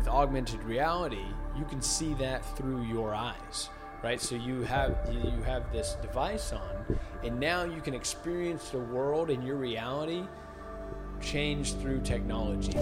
[0.00, 3.68] with augmented reality, you can see that through your eyes,
[4.02, 4.18] right?
[4.18, 9.28] So you have you have this device on, and now you can experience the world
[9.28, 10.24] and your reality
[11.20, 12.72] change through technology.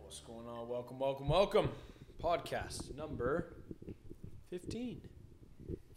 [0.00, 0.68] What's going on?
[0.68, 1.68] Welcome, welcome, welcome.
[2.20, 3.54] Podcast number
[4.50, 5.02] 15.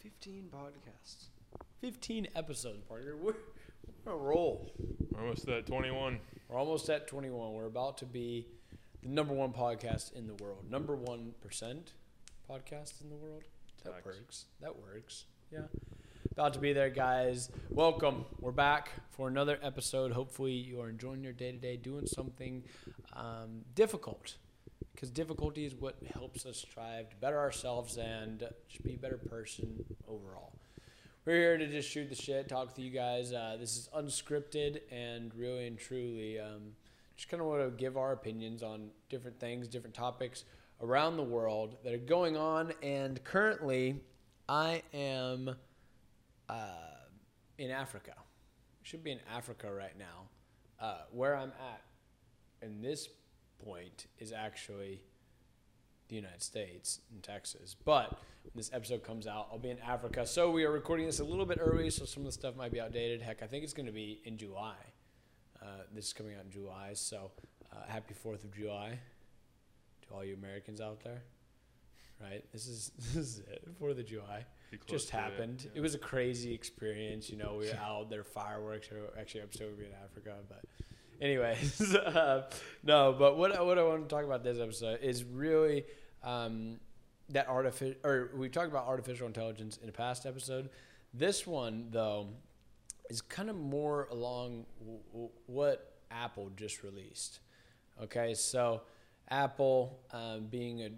[0.03, 1.29] 15 podcasts.
[1.81, 3.15] 15 episodes, partner.
[3.17, 3.33] We're,
[4.05, 4.71] we're roll.
[5.17, 6.19] Almost at 21.
[6.47, 7.53] We're almost at 21.
[7.53, 8.47] We're about to be
[9.01, 10.69] the number one podcast in the world.
[10.69, 11.93] Number one percent
[12.49, 13.43] podcast in the world.
[13.83, 14.05] That Facts.
[14.05, 14.45] works.
[14.61, 15.25] That works.
[15.51, 15.61] Yeah.
[16.31, 17.49] About to be there, guys.
[17.69, 18.25] Welcome.
[18.39, 20.11] We're back for another episode.
[20.11, 22.63] Hopefully, you are enjoying your day to day, doing something
[23.13, 24.35] um, difficult.
[24.93, 29.17] Because difficulty is what helps us strive to better ourselves and just be a better
[29.17, 30.53] person overall.
[31.25, 33.33] We're here to just shoot the shit, talk to you guys.
[33.33, 36.73] Uh, this is unscripted and really and truly um,
[37.17, 40.43] just kind of want to give our opinions on different things, different topics
[40.83, 42.73] around the world that are going on.
[42.83, 44.01] And currently,
[44.47, 45.55] I am
[46.47, 46.67] uh,
[47.57, 48.13] in Africa.
[48.83, 50.29] Should be in Africa right now.
[50.79, 51.81] Uh, where I'm at
[52.61, 53.09] in this
[53.65, 55.01] point is actually
[56.07, 57.75] the United States in Texas.
[57.83, 58.11] But
[58.43, 60.25] when this episode comes out, I'll be in Africa.
[60.25, 62.71] So we are recording this a little bit early, so some of the stuff might
[62.71, 63.21] be outdated.
[63.21, 64.75] Heck, I think it's going to be in July.
[65.61, 67.31] Uh, this is coming out in July, so
[67.71, 68.99] uh, happy Fourth of July
[70.07, 71.23] to all you Americans out there.
[72.21, 73.67] Right, this is this is it.
[73.77, 74.45] Fourth of July
[74.87, 75.63] just to it, happened.
[75.65, 75.71] yeah.
[75.75, 77.29] It was a crazy experience.
[77.29, 78.89] You know, we were out there, fireworks.
[78.91, 80.63] Or actually, I'm still gonna be in Africa, but
[81.21, 82.49] anyways, uh,
[82.83, 83.13] no.
[83.17, 85.85] But what I- what I want to talk about this episode is really
[86.23, 86.79] um,
[87.29, 87.95] that artificial.
[88.03, 90.69] Or we talked about artificial intelligence in a past episode.
[91.13, 92.29] This one though
[93.09, 97.39] is kind of more along w- w- what Apple just released.
[98.01, 98.81] Okay, so
[99.29, 100.89] Apple um, being a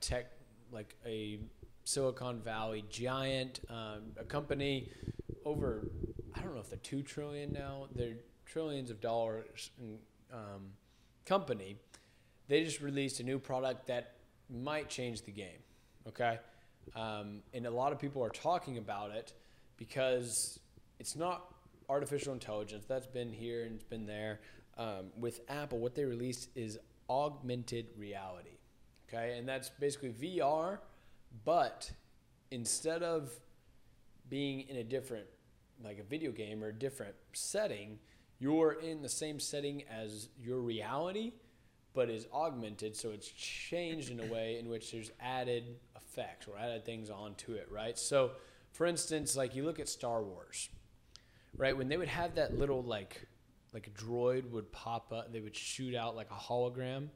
[0.00, 0.26] tech
[0.70, 1.40] like a
[1.84, 4.90] Silicon Valley giant, um, a company
[5.44, 5.88] over
[6.34, 7.86] I don't know if they're two trillion now.
[7.94, 9.98] They're trillions of dollars in,
[10.32, 10.72] um,
[11.24, 11.76] company.
[12.48, 14.14] They just released a new product that
[14.48, 15.58] might change the game.
[16.08, 16.38] Okay,
[16.94, 19.32] um, and a lot of people are talking about it
[19.76, 20.60] because
[20.98, 21.52] it's not
[21.88, 24.40] artificial intelligence that's been here and it's been there.
[24.78, 26.78] Um, with Apple, what they released is
[27.08, 28.58] augmented reality.
[29.08, 30.78] Okay, and that's basically VR,
[31.44, 31.90] but
[32.50, 33.32] instead of
[34.28, 35.26] being in a different,
[35.82, 37.98] like a video game or a different setting,
[38.38, 41.32] you're in the same setting as your reality,
[41.94, 42.94] but is augmented.
[42.96, 45.64] So it's changed in a way in which there's added
[45.96, 47.98] effects or added things onto it, right?
[47.98, 48.32] So,
[48.72, 50.68] for instance, like you look at Star Wars,
[51.56, 51.76] right?
[51.76, 53.26] When they would have that little like,
[53.72, 57.08] like a droid would pop up, they would shoot out like a hologram,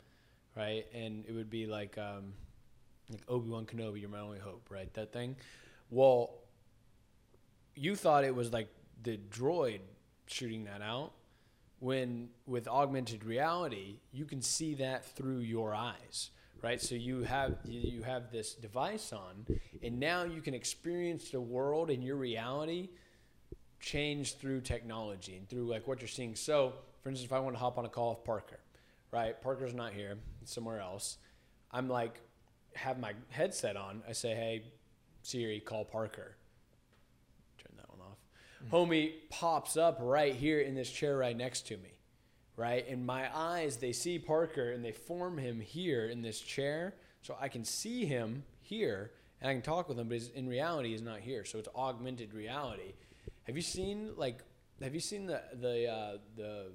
[0.56, 0.86] right?
[0.94, 2.32] And it would be like, um,
[3.10, 4.92] like Obi Wan Kenobi, you're my only hope, right?
[4.94, 5.36] That thing.
[5.90, 6.30] Well,
[7.74, 8.68] you thought it was like
[9.02, 9.80] the droid
[10.30, 11.12] shooting that out
[11.78, 16.30] when with augmented reality you can see that through your eyes
[16.62, 16.80] right?
[16.80, 19.46] So you have you have this device on
[19.82, 22.90] and now you can experience the world and your reality
[23.80, 26.34] change through technology and through like what you're seeing.
[26.34, 28.60] So for instance if i want to hop on a call with parker
[29.12, 29.40] right?
[29.42, 31.18] Parker's not here somewhere else.
[31.72, 32.20] I'm like
[32.74, 34.62] have my headset on i say hey
[35.22, 36.36] siri call parker
[38.64, 38.70] off.
[38.70, 41.90] Homie pops up right here in this chair right next to me,
[42.56, 42.86] right?
[42.88, 46.94] And my eyes, they see Parker and they form him here in this chair.
[47.22, 50.90] So I can see him here and I can talk with him, but in reality,
[50.90, 51.44] he's not here.
[51.44, 52.92] So it's augmented reality.
[53.44, 54.40] Have you seen, like,
[54.82, 56.66] have you seen the, the, uh, the,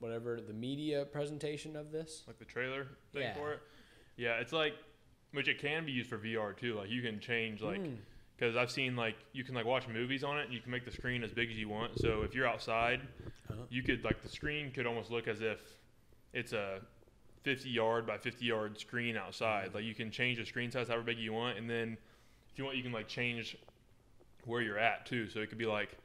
[0.00, 2.24] whatever, the media presentation of this?
[2.26, 3.34] Like the trailer thing Yeah.
[3.34, 3.60] for it.
[4.16, 4.74] Yeah, it's like,
[5.32, 6.74] which it can be used for VR too.
[6.74, 7.96] Like you can change like, Mm.
[8.40, 10.84] Because I've seen like you can like watch movies on it and you can make
[10.86, 11.98] the screen as big as you want.
[12.00, 13.02] So if you're outside,
[13.50, 13.62] Uh-huh.
[13.68, 15.60] you could like the screen could almost look as if
[16.32, 16.80] it's a
[17.42, 19.74] 50 yard by 50 yard screen outside.
[19.74, 21.98] Like you can change the screen size however big you want, and then
[22.50, 23.56] if you want, you can like change
[24.46, 25.28] where you're at too.
[25.28, 25.98] So it could be like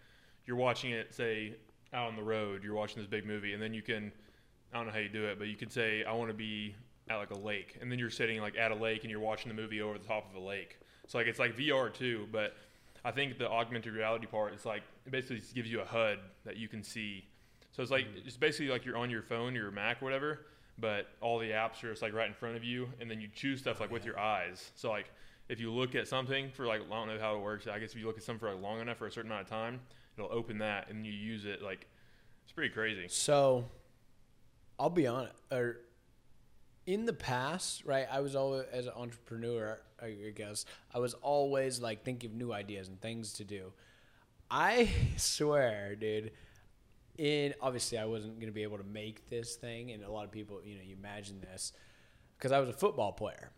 [0.45, 1.54] you're watching it, say
[1.94, 4.12] out on the road, you're watching this big movie, and then you can
[4.74, 6.75] I don't know how you do it, but you could say I want to be
[7.10, 9.48] at like a lake, and then you're sitting like at a lake and you're watching
[9.48, 10.80] the movie over the top of a lake.
[11.07, 12.56] So like it's like VR too, but
[13.04, 16.19] I think the augmented reality part is like it basically just gives you a HUD
[16.46, 17.25] that you can see.
[17.72, 18.28] So it's like mm-hmm.
[18.28, 20.48] it's basically like you're on your phone, or your Mac, whatever,
[20.80, 23.28] but all the apps are just like right in front of you, and then you
[23.34, 24.72] choose stuff like with your eyes.
[24.75, 25.12] So like
[25.50, 27.68] if you look at something for like I don't know how it works.
[27.68, 29.44] I guess if you look at something for like long enough for a certain amount
[29.44, 29.80] of time,
[30.18, 31.62] it'll open that and you use it.
[31.62, 31.88] Like
[32.44, 33.08] it's pretty crazy.
[33.08, 33.66] So,
[34.80, 35.36] I'll be honest.
[35.51, 35.78] Or
[36.86, 38.08] in the past, right?
[38.12, 39.82] I was always as an entrepreneur.
[40.02, 43.74] I guess I was always like thinking of new ideas and things to do.
[44.50, 46.32] I swear, dude.
[47.18, 50.32] In obviously, I wasn't gonna be able to make this thing, and a lot of
[50.32, 51.72] people, you know, you imagine this
[52.38, 53.52] because I was a football player,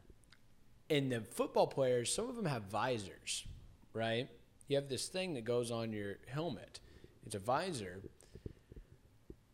[0.90, 3.46] and the football players, some of them have visors,
[3.94, 4.30] right?
[4.68, 6.80] You have this thing that goes on your helmet.
[7.26, 8.02] It's a visor.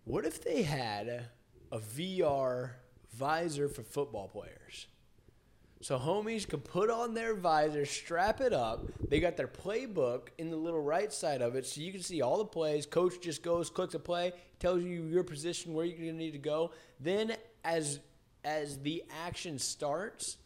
[0.04, 1.28] What if they had
[1.72, 2.72] a VR
[3.15, 4.88] visor for football players?
[5.81, 8.86] So homies could put on their visor, strap it up.
[9.10, 12.21] They got their playbook in the little right side of it, so you can see
[12.21, 12.86] all the plays.
[12.86, 16.38] Coach just goes, clicks a play, tells you your position, where you're gonna need to
[16.38, 16.71] go.
[17.01, 18.00] Then as
[18.45, 20.38] as the action starts,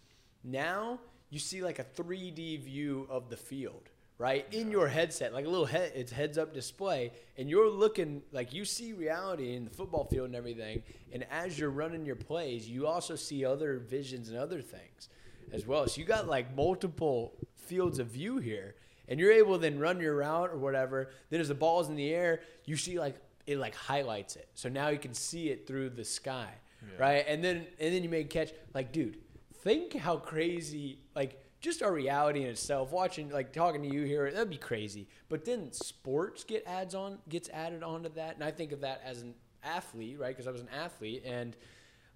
[0.43, 0.99] now
[1.29, 4.45] you see like a 3D view of the field, right?
[4.51, 8.53] In your headset, like a little head, it's heads up display, and you're looking like
[8.53, 10.81] you see reality in the football field and everything.
[11.11, 15.09] And as you're running your plays, you also see other visions and other things
[15.53, 15.87] as well.
[15.87, 18.75] So you got like multiple fields of view here,
[19.07, 21.09] and you're able to then run your route or whatever.
[21.29, 23.15] Then as the ball's in the air, you see like
[23.45, 24.49] it like highlights it.
[24.55, 26.49] So now you can see it through the sky,
[26.81, 27.03] Yeah.
[27.03, 27.25] right?
[27.27, 28.51] And then and then you make catch.
[28.73, 29.19] Like, dude,
[29.63, 32.91] think how crazy like just our reality in itself.
[32.91, 35.07] Watching like talking to you here, that'd be crazy.
[35.29, 39.01] But then sports get ads on gets added onto that, and I think of that
[39.05, 40.29] as an athlete, right?
[40.29, 41.55] Because I was an athlete and.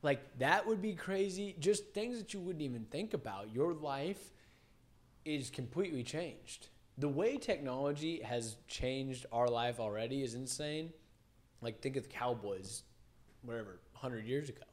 [0.03, 1.56] Like that would be crazy.
[1.59, 3.53] Just things that you wouldn't even think about.
[3.53, 4.31] Your life
[5.25, 6.69] is completely changed.
[6.98, 10.92] The way technology has changed our life already is insane.
[11.62, 12.81] Like think of the Cowboys,
[13.44, 14.63] whatever, 100 years ago,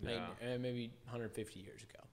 [0.00, 0.26] Yeah.
[0.40, 2.03] eh, maybe 150 years ago,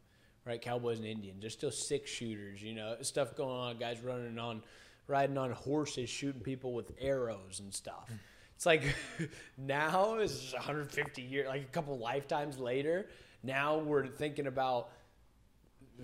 [0.46, 0.62] right?
[0.62, 1.42] Cowboys and Indians.
[1.42, 3.78] There's still six shooters, you know, stuff going on.
[3.78, 4.64] Guys running on,
[5.08, 8.10] riding on horses, shooting people with arrows and stuff.
[8.56, 8.84] It's like
[9.58, 13.08] now is 150 years, like a couple lifetimes later.
[13.44, 14.90] Now we're thinking about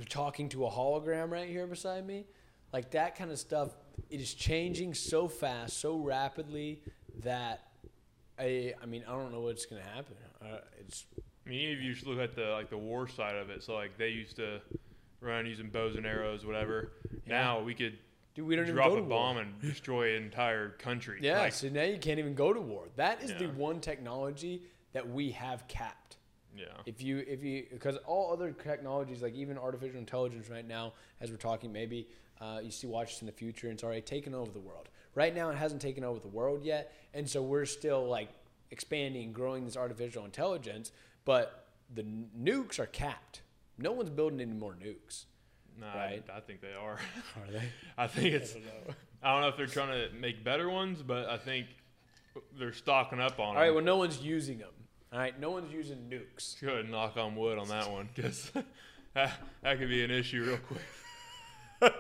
[0.10, 2.26] talking to a hologram right here beside me.
[2.74, 3.76] Like that kind of stuff,
[4.10, 6.82] it is changing so fast, so rapidly
[7.22, 7.68] that
[8.38, 10.16] I, I mean, I don't know what's gonna happen.
[10.42, 11.06] Uh, it's
[11.48, 13.64] I mean, if you look at the like the war side of it.
[13.64, 14.60] So like they used to
[15.22, 16.92] run using bows and arrows, whatever.
[17.26, 17.42] Yeah.
[17.42, 17.98] Now we could
[18.36, 19.10] dude, we don't even drop a to war.
[19.10, 21.20] bomb and destroy an entire country.
[21.22, 22.84] Yeah, Like, so now you can't even go to war.
[22.96, 24.64] That is the one technology
[24.94, 26.18] that we have capped.
[26.56, 26.66] yeah.
[26.86, 31.32] If you if you because all other technologies like even artificial intelligence right now, as
[31.32, 32.08] we're talking, maybe
[32.42, 34.90] uh, you see watch this in the future and it's already taken over the world.
[35.16, 38.30] Right now, it hasn't taken over the world yet, and so we're still like
[38.70, 40.92] expanding, growing this artificial intelligence.
[41.28, 43.42] But the nukes are capped.
[43.78, 45.26] No one's building any more nukes.
[45.78, 46.24] Nah, Right.
[46.34, 46.94] I, I think they are.
[47.36, 47.64] Are they?
[47.98, 48.54] I think it's.
[48.54, 48.94] don't know.
[49.22, 51.68] I don't know if they're trying to make better ones, but I think
[52.58, 53.58] they're stocking up on them.
[53.58, 53.74] All right.
[53.76, 54.72] Well, no one's using them.
[55.12, 55.38] All right.
[55.38, 56.62] No one's using nukes.
[56.62, 58.50] Go ahead and knock on wood on that one, because
[59.14, 61.94] that, that could be an issue real quick.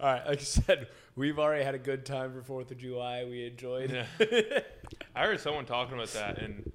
[0.00, 0.26] All right.
[0.26, 3.24] Like I said, we've already had a good time for Fourth of July.
[3.24, 3.90] We enjoyed.
[3.90, 4.60] Yeah.
[5.16, 6.67] I heard someone talking about that, and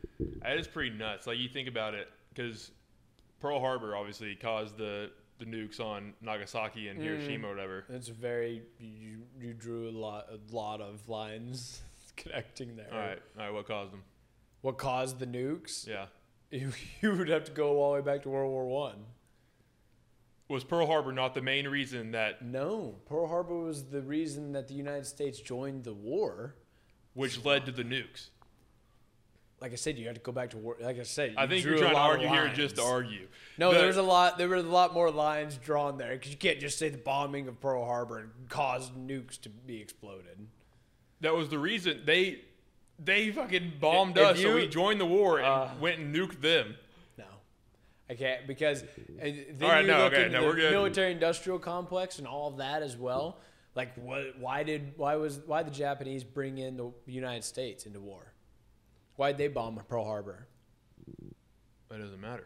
[0.43, 1.25] that is pretty nuts.
[1.27, 2.71] Like you think about it, because
[3.39, 7.03] Pearl Harbor obviously caused the the nukes on Nagasaki and Mm.
[7.03, 7.85] Hiroshima, or whatever.
[7.89, 11.81] It's very you, you drew a lot a lot of lines
[12.15, 12.87] connecting there.
[12.91, 13.53] All right, all right.
[13.53, 14.03] What caused them?
[14.61, 15.87] What caused the nukes?
[15.87, 16.05] Yeah,
[16.51, 16.71] You,
[17.01, 19.03] you would have to go all the way back to World War One.
[20.47, 24.67] was Pearl Harbor not the main reason that No, Pearl Harbor was the reason that
[24.67, 26.55] the United States joined the war.
[27.13, 28.29] which led to the nukes?
[29.63, 30.75] Like I said, you had to go back to war.
[30.81, 33.29] Like I said, I think you're trying to argue here just to argue.
[33.57, 34.37] No, The- there was a lot.
[34.37, 37.47] There were a lot more lines drawn there because you can't just say the bombing
[37.47, 40.47] of Pearl Harbor caused nukes to be exploded.
[41.21, 42.41] That was the reason they
[42.99, 46.13] they fucking bombed If us, so you- we joined the war and Uh, went and
[46.13, 46.75] nuked them.
[47.17, 47.23] No,
[48.09, 52.19] I can't because then All right, you no, look okay, into no, the military-industrial complex
[52.19, 53.39] and all of that as well.
[53.75, 54.37] Like, what?
[54.39, 54.97] Why did?
[54.97, 55.39] Why was?
[55.45, 58.32] Why the Japanese bring in the United States into war?
[59.23, 60.47] Why would they bomb Pearl Harbor?
[61.87, 62.43] That doesn't matter.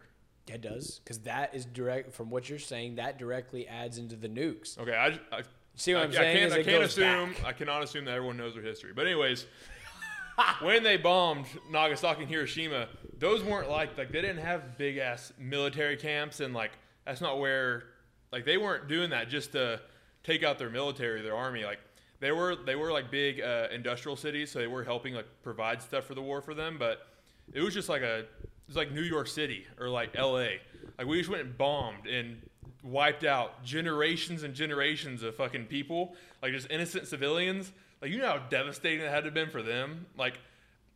[0.48, 2.98] It does because that is direct from what you're saying.
[2.98, 4.78] That directly adds into the nukes.
[4.78, 5.42] Okay, I, I
[5.74, 6.38] See what I, I'm I saying?
[6.38, 7.34] can't, I can't assume.
[7.34, 7.46] back.
[7.46, 8.92] I cannot assume that everyone knows their history.
[8.96, 9.48] But anyways,
[10.62, 15.34] when they bombed Nagasaki and Hiroshima, those weren't like like they didn't have big ass
[15.40, 16.74] military camps and like
[17.08, 17.86] that's not where
[18.32, 19.82] like they weren't doing that just to
[20.24, 21.66] take out their military, their army.
[21.66, 21.80] Like
[22.20, 25.82] they were they were like big uh, industrial cities, so they were helping like provide
[25.82, 26.78] stuff for the war for them.
[26.80, 27.08] But
[27.54, 28.28] it was just like a it
[28.68, 30.60] was like New York City or like L.A.
[30.98, 32.42] Like we just went and bombed and
[32.84, 37.72] wiped out generations and generations of fucking people, like just innocent civilians.
[38.02, 40.08] Like you know how devastating that had to have been for them.
[40.18, 40.40] Like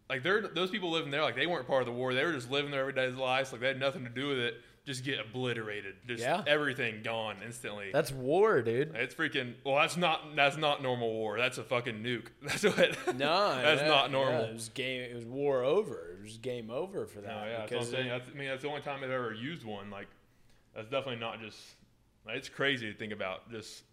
[0.09, 2.13] like they're those people living there like they weren't part of the war.
[2.13, 3.51] They were just living their everyday lives.
[3.51, 4.55] Like they had nothing to do with it.
[4.83, 5.95] Just get obliterated.
[6.07, 6.43] Just Yeah.
[6.47, 7.91] everything gone instantly.
[7.93, 8.95] That's war, dude.
[8.95, 9.53] it's freaking.
[9.63, 11.37] Well, that's not that's not normal war.
[11.37, 12.27] That's a fucking nuke.
[12.41, 13.15] That's what.
[13.15, 14.45] No, that's not normal.
[14.45, 15.01] it was game.
[15.01, 16.17] It was war over.
[16.19, 17.27] It was game over for that.
[17.27, 18.07] No, yeah, that's what I'm saying.
[18.09, 19.91] That's, I mean, that's the only time I've ever used one.
[19.91, 20.07] Like,
[20.75, 21.59] that's definitely not just.
[22.25, 23.51] Like, it's crazy to think about.
[23.51, 23.83] Just,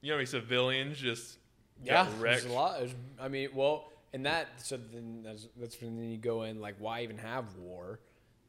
[0.00, 1.38] you know, how many civilians just
[1.82, 2.78] yeah, there's a lot.
[2.78, 6.76] There's- I mean, well, and that so then that's, that's when you go in like,
[6.78, 7.98] why even have war?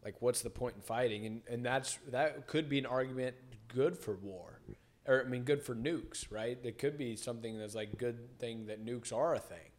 [0.05, 1.25] Like, what's the point in fighting?
[1.25, 3.35] And and that's that could be an argument
[3.67, 4.61] good for war,
[5.07, 6.57] or I mean, good for nukes, right?
[6.63, 9.71] It could be something that's like good thing that nukes are a thing,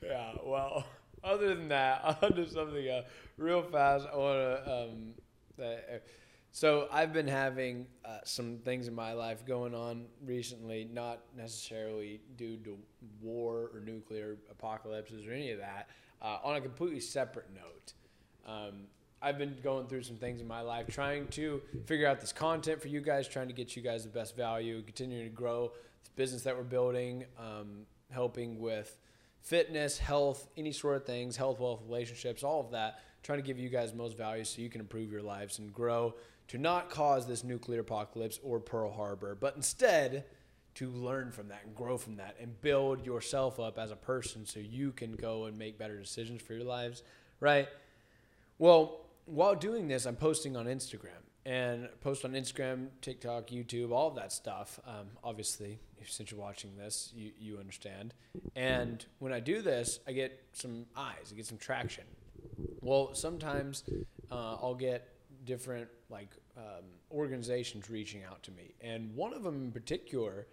[0.02, 0.84] Yeah, well,
[1.22, 3.02] other than that, I'll do something uh,
[3.36, 4.06] real fast.
[4.12, 4.72] I want to.
[4.72, 5.14] Um,
[5.62, 5.98] uh,
[6.52, 12.20] so I've been having uh, some things in my life going on recently, not necessarily
[12.36, 12.78] due to
[13.20, 15.88] war or nuclear apocalypses or any of that.
[16.22, 17.92] Uh, on a completely separate note,
[18.46, 18.84] um,
[19.24, 22.82] I've been going through some things in my life, trying to figure out this content
[22.82, 25.72] for you guys, trying to get you guys the best value, continuing to grow
[26.04, 28.98] the business that we're building, um, helping with
[29.40, 33.58] fitness, health, any sort of things, health, wealth, relationships, all of that, trying to give
[33.58, 36.14] you guys most value so you can improve your lives and grow
[36.48, 40.26] to not cause this nuclear apocalypse or Pearl Harbor, but instead
[40.74, 44.44] to learn from that and grow from that and build yourself up as a person
[44.44, 47.02] so you can go and make better decisions for your lives,
[47.40, 47.68] right?
[48.58, 54.08] Well, while doing this, I'm posting on Instagram and post on Instagram, TikTok, YouTube, all
[54.08, 54.80] of that stuff.
[54.86, 58.14] Um, obviously, since you're watching this, you, you understand.
[58.56, 62.04] And when I do this, I get some eyes, I get some traction.
[62.80, 63.84] Well, sometimes
[64.30, 65.08] uh, I'll get
[65.44, 70.46] different like um, organizations reaching out to me, and one of them in particular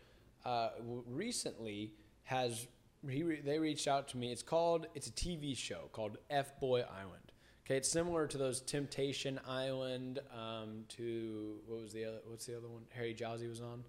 [0.46, 0.70] uh,
[1.08, 2.68] recently has
[3.10, 4.32] he re- they reached out to me.
[4.32, 7.31] It's called it's a TV show called F Boy Island.
[7.66, 10.20] Okay, it's similar to those Temptation Island.
[10.34, 12.18] Um, to what was the other?
[12.28, 12.84] What's the other one?
[12.96, 13.84] Harry Jowsey was on.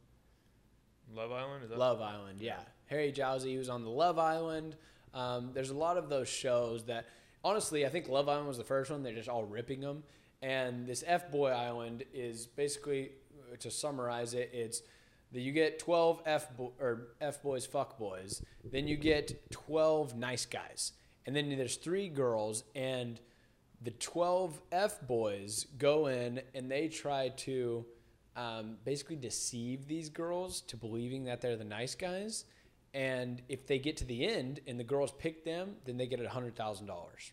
[1.15, 1.65] Love Island?
[1.65, 2.61] Is that Love Island, yeah.
[2.87, 4.77] Harry Jowsey was on the Love Island.
[5.15, 7.07] Um, there's a lot of those shows that,
[7.45, 9.03] honestly, I think Love Island was the first one.
[9.03, 10.05] They're just all ripping them.
[10.41, 13.13] And this F Boy Island is basically,
[13.61, 14.83] to summarize it, it's
[15.33, 18.43] that you get 12 F bo- or F boys, fuck boys.
[18.65, 20.93] Then you get 12 nice guys,
[21.27, 23.21] and then there's three girls, and
[23.83, 27.85] the 12 F boys go in and they try to
[28.37, 32.45] um, basically deceive these girls to believing that they're the nice guys.
[32.95, 36.21] And if they get to the end and the girls pick them, then they get
[36.21, 37.33] a hundred thousand dollars,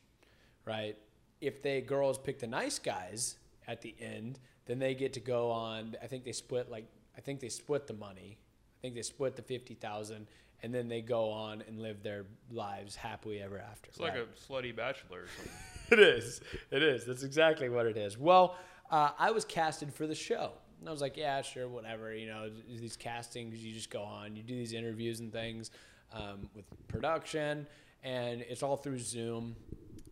[0.65, 0.97] right?
[1.41, 3.37] If they girls pick the nice guys
[3.67, 5.95] at the end, then they get to go on.
[6.01, 6.85] I think they split like
[7.17, 8.37] I think they split the money.
[8.39, 10.27] I think they split the fifty thousand,
[10.63, 13.89] and then they go on and live their lives happily ever after.
[13.89, 15.53] It's like a slutty bachelor or something.
[15.91, 16.41] It is.
[16.69, 17.03] It is.
[17.03, 18.15] That's exactly what it is.
[18.15, 18.55] Well,
[18.91, 20.51] uh, I was casted for the show.
[20.79, 22.13] And I was like, yeah, sure, whatever.
[22.13, 25.71] You know, these castings, you just go on, you do these interviews and things
[26.13, 27.67] um, with production,
[28.03, 29.55] and it's all through Zoom.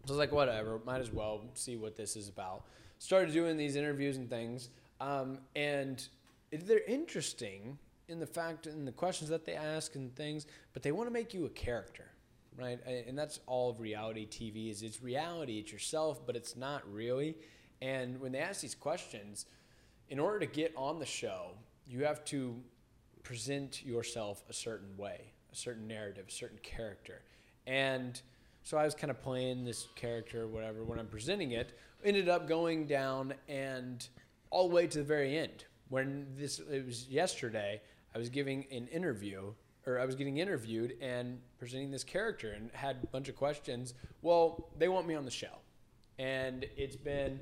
[0.06, 2.64] So I was like, whatever, might as well see what this is about.
[3.00, 6.08] Started doing these interviews and things, um, and
[6.52, 7.78] they're interesting
[8.08, 11.14] in the fact and the questions that they ask and things, but they want to
[11.14, 12.06] make you a character,
[12.58, 12.80] right?
[12.86, 14.82] And that's all of reality TV is.
[14.82, 17.36] It's reality, it's yourself, but it's not really.
[17.82, 19.46] And when they ask these questions,
[20.10, 21.52] in order to get on the show,
[21.86, 22.56] you have to
[23.24, 27.22] present yourself a certain way, a certain narrative, a certain character.
[27.66, 28.20] And
[28.64, 32.48] so I was kind of playing this character, whatever, when I'm presenting it, ended up
[32.48, 34.08] going down and
[34.50, 35.66] all the way to the very end.
[35.90, 37.82] When this, it was yesterday,
[38.18, 39.54] I was giving an interview,
[39.86, 43.94] or I was getting interviewed and presenting this character and had a bunch of questions.
[44.24, 45.60] Well, they want me on the show.
[46.18, 47.40] And it's been,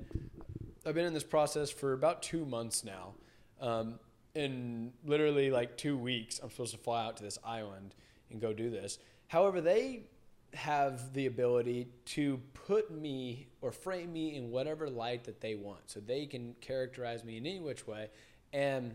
[0.86, 3.13] I've been in this process for about two months now.
[3.62, 4.00] Um,
[4.34, 7.96] in literally like two weeks, I'm supposed to fly out to this island
[8.29, 9.00] and go do this.
[9.27, 10.08] However, they
[10.55, 15.89] have the ability to put me or frame me in whatever light that they want.
[15.89, 18.10] So they can characterize me in any which way.
[18.51, 18.94] And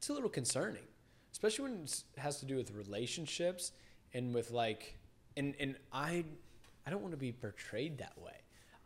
[0.00, 0.84] it's a little concerning,
[1.30, 3.72] especially when it has to do with relationships
[4.14, 4.98] and with like,
[5.36, 6.24] and and I,
[6.86, 8.32] I don't want to be portrayed that way.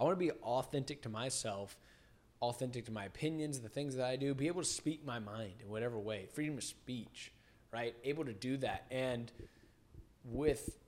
[0.00, 1.78] I want to be authentic to myself,
[2.42, 5.52] authentic to my opinions, the things that I do, be able to speak my mind
[5.62, 7.30] in whatever way, freedom of speech,
[7.72, 7.94] right?
[8.02, 9.30] Able to do that, and
[10.24, 10.78] with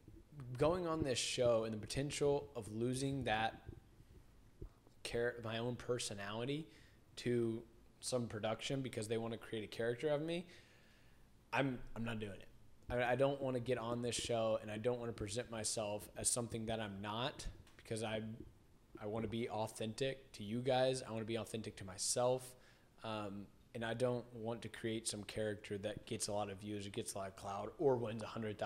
[0.59, 3.63] going on this show and the potential of losing that
[5.05, 6.67] care my own personality
[7.15, 7.63] to
[8.07, 10.47] some production because they want to create a character of me,
[11.53, 12.49] I'm I'm not doing it.
[12.91, 15.51] I, I don't want to get on this show and I don't want to present
[15.51, 17.47] myself as something that I'm not
[17.77, 18.23] because I
[19.03, 21.03] I want to be authentic to you guys.
[21.07, 22.55] I want to be authentic to myself.
[23.05, 26.87] Um, and I don't want to create some character that gets a lot of views
[26.87, 28.59] or gets a lot of cloud or wins $100,000,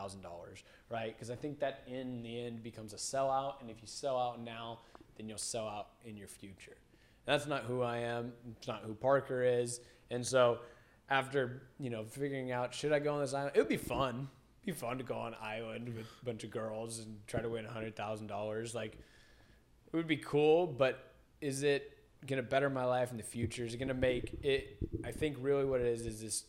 [0.89, 1.13] right?
[1.13, 3.55] Because I think that in the end becomes a sellout.
[3.61, 4.79] And if you sell out now,
[5.17, 6.77] then you'll sell out in your future.
[7.31, 8.33] That's not who I am.
[8.57, 9.81] It's not who Parker is.
[10.11, 10.59] And so
[11.09, 14.27] after, you know, figuring out should I go on this island, it would be fun.
[14.65, 17.41] It'd be fun to go on an island with a bunch of girls and try
[17.41, 18.75] to win $100,000.
[18.75, 23.23] Like, it would be cool, but is it going to better my life in the
[23.23, 23.65] future?
[23.65, 24.79] Is it going to make it?
[25.05, 26.47] I think really what it is is this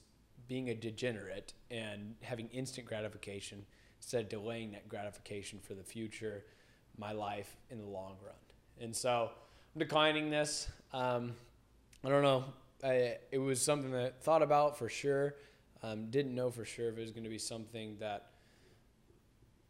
[0.48, 3.67] being a degenerate and having instant gratification
[4.00, 6.44] instead of delaying that gratification for the future,
[6.98, 8.34] my life in the long run.
[8.80, 9.30] And so,
[9.78, 10.68] declining this.
[10.94, 11.34] Um,
[12.04, 12.46] I don't know.
[12.84, 15.36] I, it was something that I thought about for sure.
[15.84, 18.28] Um, didn't know for sure if it was going to be something that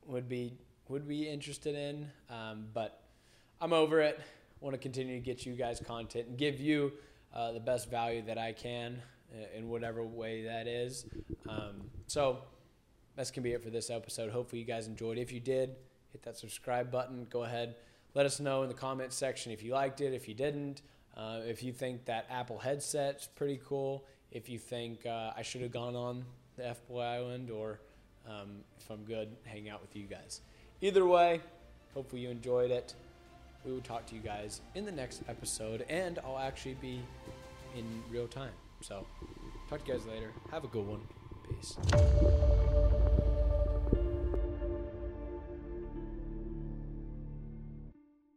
[0.06, 0.54] would be
[0.90, 2.10] would be interested in.
[2.30, 3.02] Um, but
[3.62, 4.20] I'm over it.
[4.60, 6.92] Want to continue to get you guys content and give you
[7.34, 9.02] uh, the best value that I can
[9.34, 11.06] uh, in whatever way that is.
[11.48, 12.40] Um, so
[13.16, 14.32] that's gonna be it for this episode.
[14.32, 15.18] Hopefully you guys enjoyed.
[15.18, 15.76] If you did,
[16.12, 17.26] hit that subscribe button.
[17.30, 17.76] Go ahead
[18.14, 20.82] let us know in the comments section if you liked it, if you didn't,
[21.16, 25.62] uh, if you think that Apple headset's pretty cool, if you think uh, I should
[25.62, 26.26] have gone on
[26.58, 27.80] the F Boy Island, or
[28.28, 30.42] um, if I'm good hanging out with you guys.
[30.82, 31.42] Either way,
[31.94, 32.94] hopefully you enjoyed it.
[33.66, 37.02] We will talk to you guys in the next episode, and I'll actually be
[37.76, 38.54] in real time.
[38.82, 39.06] So,
[39.70, 40.32] talk to you guys later.
[40.50, 41.02] Have a good one.
[41.48, 42.58] Peace.